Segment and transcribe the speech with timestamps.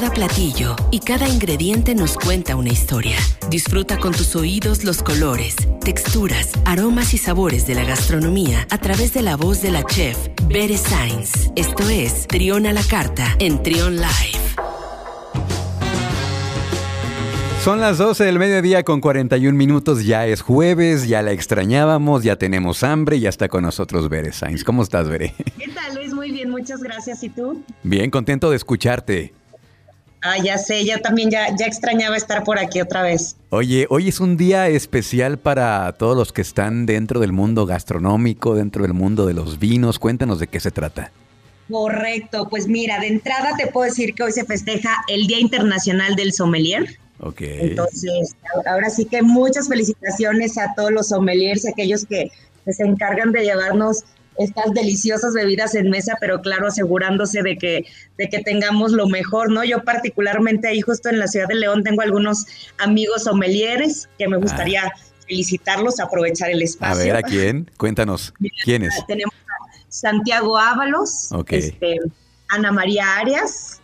[0.00, 3.18] Cada platillo y cada ingrediente nos cuenta una historia.
[3.50, 9.12] Disfruta con tus oídos los colores, texturas, aromas y sabores de la gastronomía a través
[9.12, 10.16] de la voz de la chef
[10.46, 11.50] Bere Sainz.
[11.54, 14.40] Esto es Trión a la Carta en Trión Live.
[17.62, 22.36] Son las 12 del mediodía con 41 minutos, ya es jueves, ya la extrañábamos, ya
[22.36, 24.64] tenemos hambre y ya está con nosotros Bere Sainz.
[24.64, 25.34] ¿Cómo estás, Bere?
[25.58, 26.14] ¿Qué tal, Luis?
[26.14, 27.22] Muy bien, muchas gracias.
[27.22, 27.62] ¿Y tú?
[27.82, 29.34] Bien, contento de escucharte.
[30.22, 33.36] Ah, ya sé, ya también ya, ya extrañaba estar por aquí otra vez.
[33.48, 38.54] Oye, hoy es un día especial para todos los que están dentro del mundo gastronómico,
[38.54, 39.98] dentro del mundo de los vinos.
[39.98, 41.10] Cuéntanos de qué se trata.
[41.70, 46.16] Correcto, pues mira, de entrada te puedo decir que hoy se festeja el Día Internacional
[46.16, 46.98] del Sommelier.
[47.20, 47.40] Ok.
[47.42, 48.34] Entonces,
[48.66, 52.30] ahora sí que muchas felicitaciones a todos los sommeliers, aquellos que
[52.66, 54.04] se encargan de llevarnos
[54.40, 57.84] estas deliciosas bebidas en mesa, pero claro, asegurándose de que,
[58.16, 59.62] de que tengamos lo mejor, ¿no?
[59.64, 62.46] Yo particularmente ahí justo en la ciudad de León tengo algunos
[62.78, 64.90] amigos sommeliers que me gustaría
[65.26, 67.02] felicitarlos, aprovechar el espacio.
[67.02, 67.70] A ver, ¿a quién?
[67.76, 68.32] Cuéntanos,
[68.64, 68.94] ¿quiénes?
[69.06, 71.98] Tenemos a Santiago Ábalos, este,
[72.48, 73.80] Ana María Arias,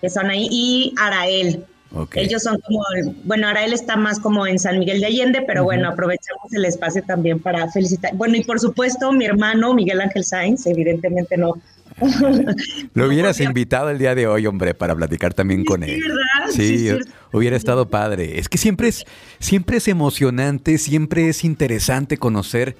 [0.00, 1.66] que son ahí, y Arael.
[2.14, 2.80] Ellos son como,
[3.24, 6.64] bueno, ahora él está más como en San Miguel de Allende, pero bueno, aprovechamos el
[6.64, 8.14] espacio también para felicitar.
[8.14, 11.54] Bueno, y por supuesto, mi hermano Miguel Ángel Sainz, evidentemente no.
[12.94, 16.00] Lo hubieras invitado el día de hoy, hombre, para platicar también con él.
[16.00, 16.50] ¿verdad?
[16.50, 16.90] Sí, Sí,
[17.32, 18.38] hubiera estado padre.
[18.38, 19.04] Es que siempre es,
[19.38, 22.76] siempre es emocionante, siempre es interesante conocer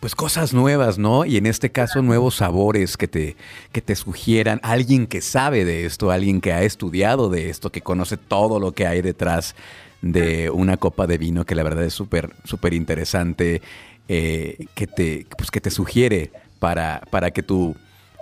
[0.00, 1.24] pues cosas nuevas, ¿no?
[1.24, 3.36] Y en este caso nuevos sabores que te,
[3.72, 7.80] que te sugieran alguien que sabe de esto, alguien que ha estudiado de esto, que
[7.80, 9.54] conoce todo lo que hay detrás
[10.00, 13.60] de una copa de vino, que la verdad es súper, súper interesante,
[14.08, 16.30] eh, que, te, pues que te sugiere
[16.60, 17.74] para, para que tu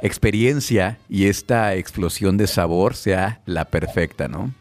[0.03, 4.53] experiencia y esta explosión de sabor sea la perfecta, ¿no?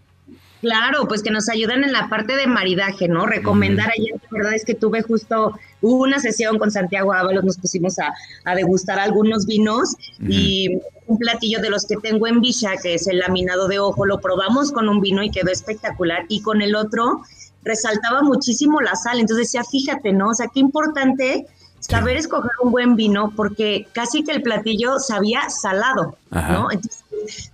[0.62, 3.26] Claro, pues que nos ayudan en la parte de maridaje, ¿no?
[3.26, 8.00] Recomendar ayer, la verdad es que tuve justo una sesión con Santiago Ábalos, nos pusimos
[8.00, 8.14] a,
[8.46, 9.96] a degustar algunos vinos
[10.28, 14.06] y un platillo de los que tengo en Villa, que es el laminado de ojo,
[14.06, 17.22] lo probamos con un vino y quedó espectacular y con el otro
[17.64, 20.30] resaltaba muchísimo la sal, entonces decía, fíjate, ¿no?
[20.30, 21.48] O sea, qué importante
[21.80, 26.54] saber escoger un buen vino porque casi que el platillo sabía salado, Ajá.
[26.54, 26.72] ¿no?
[26.72, 27.04] Entonces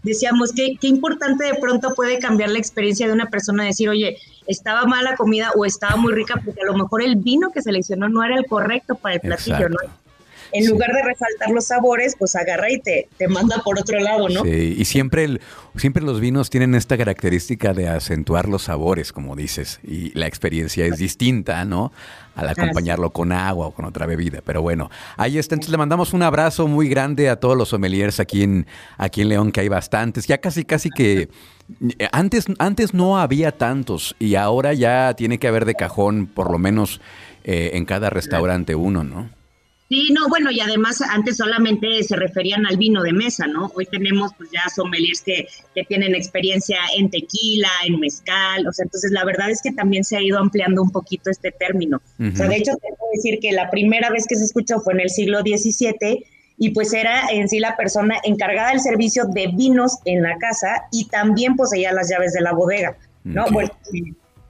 [0.03, 4.17] decíamos que qué importante de pronto puede cambiar la experiencia de una persona, decir, oye,
[4.47, 8.09] estaba mala comida o estaba muy rica porque a lo mejor el vino que seleccionó
[8.09, 9.77] no era el correcto para el platillo, ¿no?
[10.53, 10.69] En Sí.
[10.69, 14.43] lugar de resaltar los sabores, pues agarra y te, te manda por otro lado, ¿no?
[14.43, 15.41] Sí, y siempre, el-
[15.77, 20.85] siempre los vinos tienen esta característica de acentuar los sabores, como dices, y la experiencia
[20.85, 21.91] es distinta, ¿no?
[22.35, 24.41] Al acompañarlo con agua o con otra bebida.
[24.45, 25.55] Pero bueno, ahí está.
[25.55, 29.29] Entonces le mandamos un abrazo muy grande a todos los sommeliers aquí en, aquí en
[29.29, 30.27] León, que hay bastantes.
[30.27, 31.29] Ya casi, casi que...
[31.99, 36.51] eh, Antes, antes no había tantos y ahora ya tiene que haber de cajón por
[36.51, 36.99] lo menos
[37.43, 39.29] eh, en cada restaurante uno, ¿no?
[39.91, 43.69] Sí, no, bueno, y además antes solamente se referían al vino de mesa, ¿no?
[43.75, 48.83] Hoy tenemos pues ya sommeliers que, que tienen experiencia en tequila, en mezcal, o sea,
[48.83, 52.01] entonces la verdad es que también se ha ido ampliando un poquito este término.
[52.19, 54.93] O sea, de hecho, te puedo decir que la primera vez que se escuchó fue
[54.93, 56.25] en el siglo XVII
[56.57, 60.83] y pues era en sí la persona encargada del servicio de vinos en la casa
[60.93, 63.43] y también poseía las llaves de la bodega, ¿no?
[63.51, 63.71] Bueno.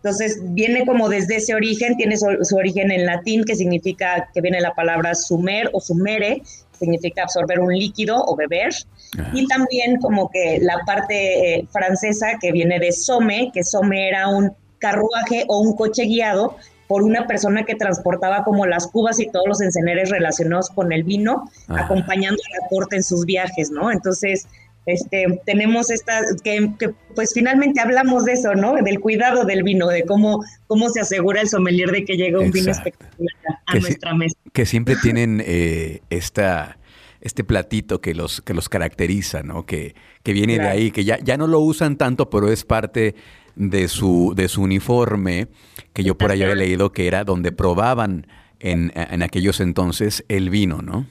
[0.04, 4.42] Entonces viene como desde ese origen, tiene su, su origen en latín, que significa que
[4.42, 6.42] viene la palabra sumer o sumere,
[6.80, 8.74] significa absorber un líquido o beber,
[9.20, 9.30] Ajá.
[9.34, 14.28] y también como que la parte eh, francesa que viene de some, que some era
[14.28, 16.56] un carruaje o un coche guiado
[16.88, 21.04] por una persona que transportaba como las cubas y todos los enceneres relacionados con el
[21.04, 21.86] vino, Ajá.
[21.86, 23.92] acompañando a la corte en sus viajes, ¿no?
[23.92, 24.48] Entonces,
[24.86, 28.74] este, tenemos esta, que, que, pues finalmente hablamos de eso, ¿no?
[28.76, 32.52] Del cuidado del vino, de cómo, cómo se asegura el sommelier de que llega un
[32.52, 33.36] vino espectacular
[33.68, 34.36] a Que nuestra mesa.
[34.54, 36.78] que siempre tienen eh, esta
[37.22, 39.68] este platito que los que los caracteriza, ¿no?
[39.68, 39.94] Que,
[40.24, 43.14] que viene de ahí, que ya, ya no lo usan tanto, pero es parte
[43.56, 45.48] de su, de su uniforme,
[45.94, 48.26] que yo por ahí había leído que era donde probaban
[48.60, 51.06] en, en aquellos entonces el vino, ¿no?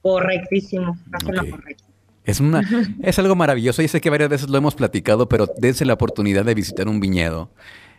[0.00, 1.50] Correctísimo, hace lo Ok.
[1.50, 1.84] correcto.
[2.26, 2.60] Es, una,
[3.02, 3.80] es algo maravilloso.
[3.82, 7.00] Yo sé que varias veces lo hemos platicado, pero dense la oportunidad de visitar un
[7.00, 7.50] viñedo.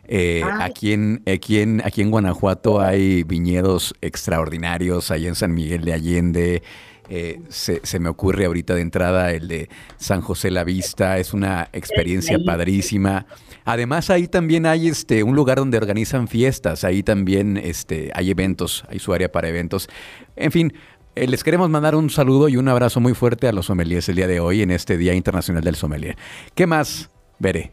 [0.10, 0.70] Eh, Ay.
[0.70, 5.94] aquí, en, aquí, en, aquí en Guanajuato hay viñedos extraordinarios, ahí en San Miguel de
[5.94, 6.64] Allende.
[7.10, 11.18] eh, se, se me ocurre ahorita de entrada el de San José la Vista.
[11.18, 13.26] Es una experiencia padrísima.
[13.66, 16.84] Además, ahí también hay este un lugar donde organizan fiestas.
[16.84, 19.90] Ahí también este, hay eventos, hay su área para eventos.
[20.36, 20.74] En fin,
[21.18, 24.18] Eh, les queremos mandar un saludo y un abrazo muy fuerte a los sommeliers el
[24.18, 26.16] día de hoy en este Día Internacional del Sommelier.
[26.54, 27.10] ¿Qué más,
[27.40, 27.72] Veré?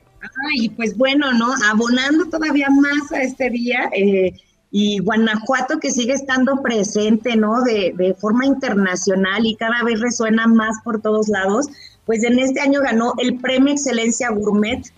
[0.51, 1.53] Ay, pues bueno, ¿no?
[1.71, 3.91] Abonando todavía más a este día.
[3.95, 4.33] Eh,
[4.71, 7.61] y Guanajuato que sigue estando presente, ¿no?
[7.63, 11.67] De, de, forma internacional y cada vez resuena más por todos lados,
[12.07, 14.91] pues en este año ganó el Premio Excelencia Gourmet,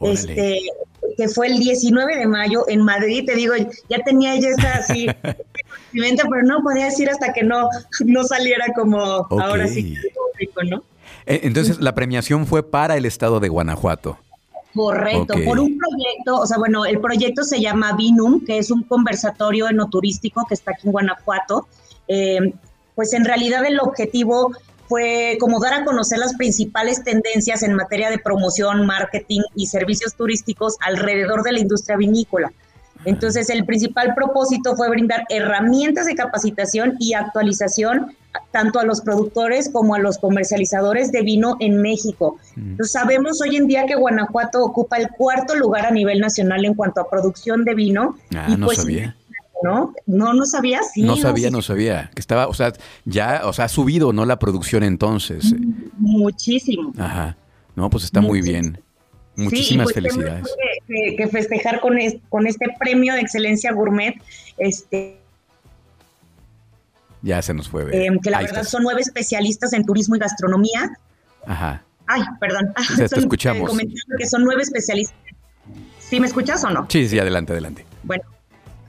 [0.00, 0.60] este,
[1.16, 3.54] que fue el 19 de mayo en Madrid, te digo,
[3.88, 5.06] ya tenía ella esa así,
[5.92, 7.68] pero no podía decir hasta que no,
[8.04, 10.82] no saliera como ahora sí público, ¿no?
[11.26, 14.18] E, entonces, la premiación fue para el estado de Guanajuato.
[14.74, 18.84] Correcto, por un proyecto, o sea, bueno, el proyecto se llama Vinum, que es un
[18.84, 21.66] conversatorio enoturístico que está aquí en Guanajuato.
[22.06, 22.52] Eh,
[22.94, 24.52] pues en realidad el objetivo
[24.88, 30.14] fue como dar a conocer las principales tendencias en materia de promoción, marketing y servicios
[30.14, 32.52] turísticos alrededor de la industria vinícola.
[33.04, 38.16] Entonces, el principal propósito fue brindar herramientas de capacitación y actualización
[38.50, 42.38] tanto a los productores como a los comercializadores de vino en México.
[42.82, 47.00] sabemos hoy en día que Guanajuato ocupa el cuarto lugar a nivel nacional en cuanto
[47.00, 48.16] a producción de vino.
[48.34, 49.16] Ah, no pues, sabía.
[49.62, 49.92] ¿No?
[50.06, 51.02] No, no sabía, sí.
[51.02, 52.10] No sabía, no, sabía.
[52.14, 52.72] Que estaba, o sea,
[53.04, 54.24] ya, o sea, ha subido, ¿no?
[54.24, 55.54] La producción entonces.
[55.96, 56.92] Muchísimo.
[56.96, 57.36] Ajá.
[57.74, 58.80] No, pues está muy bien.
[59.34, 60.46] Muchísimas pues, felicidades.
[60.86, 61.96] Que, festejar con,
[62.28, 64.14] con este premio de excelencia gourmet,
[64.58, 65.20] este,
[67.22, 67.84] ya se nos fue.
[67.92, 70.98] Eh, que la verdad son nueve especialistas en turismo y gastronomía.
[71.46, 71.82] Ajá.
[72.06, 72.72] Ay, perdón.
[72.96, 73.70] te escuchamos.
[74.18, 75.16] que son nueve especialistas.
[75.98, 76.86] ¿Sí me escuchas o no?
[76.88, 77.84] Sí, sí, adelante, adelante.
[78.02, 78.24] Bueno,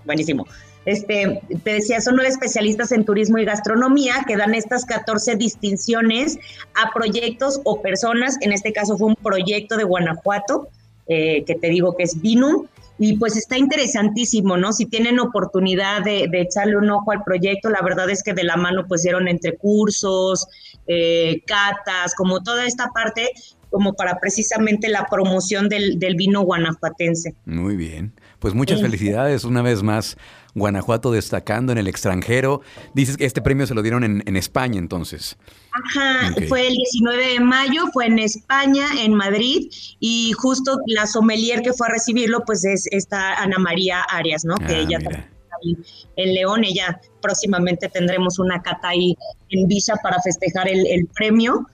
[0.05, 0.45] buenísimo.
[0.85, 6.39] Este, te decía, son nueve especialistas en turismo y gastronomía que dan estas 14 distinciones
[6.73, 8.37] a proyectos o personas.
[8.41, 10.69] En este caso fue un proyecto de Guanajuato,
[11.07, 12.65] eh, que te digo que es Vinum,
[12.97, 14.73] y pues está interesantísimo, ¿no?
[14.73, 18.57] Si tienen oportunidad de, echarle un ojo al proyecto, la verdad es que de la
[18.57, 20.47] mano pues dieron entre cursos,
[20.87, 23.29] eh, catas, como toda esta parte,
[23.69, 27.35] como para precisamente la promoción del vino guanajuatense.
[27.45, 28.11] Muy bien.
[28.39, 30.17] Pues muchas felicidades una vez más.
[30.55, 32.61] Guanajuato destacando en el extranjero.
[32.93, 35.37] Dices que este premio se lo dieron en, España entonces.
[35.71, 39.69] Ajá, fue el 19 de mayo, fue en España, en Madrid,
[39.99, 44.55] y justo la sommelier que fue a recibirlo, pues es esta Ana María Arias, ¿no?
[44.55, 45.29] que ah, ella está
[46.15, 49.15] en León, ella próximamente tendremos una cata ahí
[49.49, 51.67] en Villa para festejar el, premio.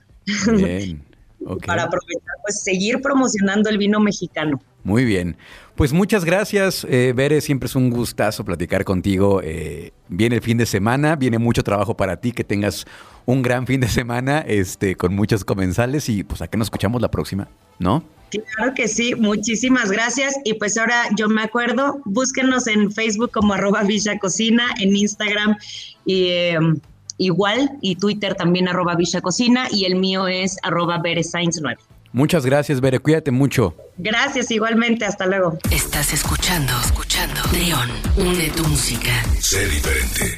[0.52, 1.04] Bien.
[1.66, 4.60] para aprovechar, pues seguir promocionando el vino mexicano.
[4.86, 5.36] Muy bien.
[5.74, 7.40] Pues muchas gracias, eh, Bere.
[7.40, 9.40] Siempre es un gustazo platicar contigo.
[9.42, 12.30] Eh, viene el fin de semana, viene mucho trabajo para ti.
[12.30, 12.86] Que tengas
[13.24, 17.02] un gran fin de semana este, con muchos comensales y pues a qué nos escuchamos
[17.02, 17.48] la próxima,
[17.80, 18.04] ¿no?
[18.30, 20.36] Claro que sí, muchísimas gracias.
[20.44, 25.56] Y pues ahora yo me acuerdo, búsquenos en Facebook como arroba Villa Cocina, en Instagram
[26.04, 26.78] y, em,
[27.18, 31.76] igual, y Twitter también arroba Villa Cocina, y el mío es arroba 9.
[32.16, 32.98] Muchas gracias, Bere.
[32.98, 33.76] Cuídate mucho.
[33.98, 35.04] Gracias, igualmente.
[35.04, 35.58] Hasta luego.
[35.70, 37.42] Estás escuchando, escuchando.
[37.52, 39.22] León, une tu música.
[39.38, 40.34] Sé diferente.